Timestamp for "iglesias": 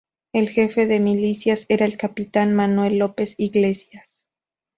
3.37-4.25